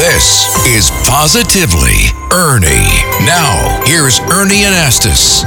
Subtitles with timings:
[0.00, 2.88] This is Positively Ernie.
[3.26, 5.44] Now, here's Ernie Anastos.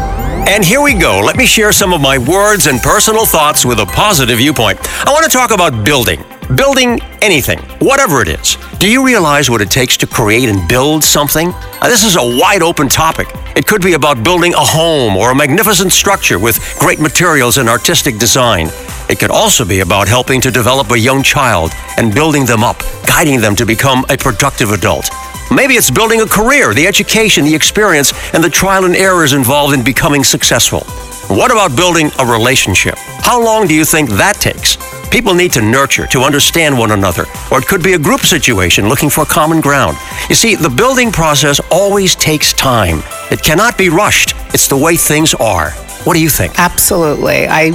[0.48, 1.22] And here we go.
[1.22, 4.77] Let me share some of my words and personal thoughts with a positive viewpoint.
[5.08, 6.24] I want to talk about building.
[6.55, 8.57] Building anything, whatever it is.
[8.77, 11.50] Do you realize what it takes to create and build something?
[11.50, 13.30] Now, this is a wide open topic.
[13.56, 17.68] It could be about building a home or a magnificent structure with great materials and
[17.68, 18.68] artistic design.
[19.10, 22.80] It could also be about helping to develop a young child and building them up,
[23.06, 25.10] guiding them to become a productive adult.
[25.52, 29.74] Maybe it's building a career, the education, the experience, and the trial and errors involved
[29.74, 30.82] in becoming successful.
[31.28, 32.95] What about building a relationship?
[32.97, 34.77] How long do you think that takes?
[35.09, 38.89] People need to nurture, to understand one another, or it could be a group situation
[38.89, 39.95] looking for common ground.
[40.27, 43.03] You see, the building process always takes time.
[43.30, 44.33] It cannot be rushed.
[44.55, 45.70] It's the way things are.
[46.03, 46.59] What do you think?
[46.59, 47.47] Absolutely.
[47.47, 47.72] I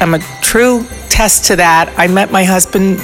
[0.00, 0.18] am a
[0.52, 1.90] true test to that.
[1.96, 3.00] I met my husband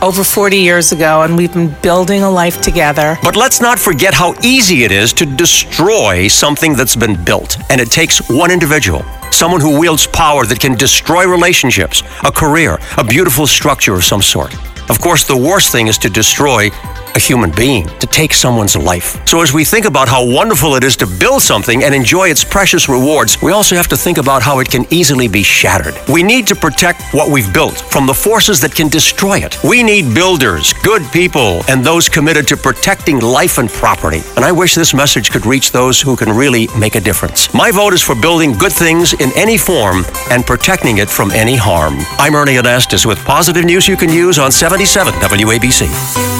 [0.00, 3.18] over 40 years ago, and we've been building a life together.
[3.20, 7.58] But let's not forget how easy it is to destroy something that's been built.
[7.68, 12.78] And it takes one individual, someone who wields power that can destroy relationships, a career,
[12.96, 14.54] a beautiful structure of some sort.
[14.88, 16.70] Of course, the worst thing is to destroy
[17.14, 19.26] a human being, to take someone's life.
[19.26, 22.44] So, as we think about how wonderful it is to build something and enjoy its
[22.44, 25.94] precious rewards, we also have to think about how it can easily be shattered.
[26.08, 29.56] We need to protect what we've built from the forces that can destroy it.
[29.62, 34.22] We need builders, good people, and those committed to protecting life and property.
[34.36, 37.52] And I wish this message could reach those who can really make a difference.
[37.54, 41.56] My vote is for building good things in any form and protecting it from any
[41.56, 41.98] harm.
[42.18, 46.33] I'm Ernie Anastos with positive news you can use on 77 WABC.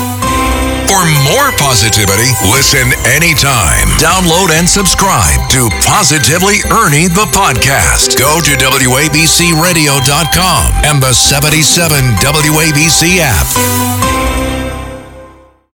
[1.05, 3.89] For more positivity, listen anytime.
[4.01, 8.19] Download and subscribe to Positively Ernie the podcast.
[8.19, 13.84] Go to WABCRadio.com and the 77 WABC app.